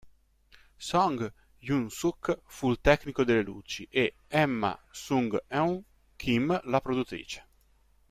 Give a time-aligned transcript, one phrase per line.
[0.89, 1.17] Song
[1.63, 5.83] Hyun-suk fu il tecnico delle luci e Emma Sung-eun
[6.15, 7.45] Kim la produttrice.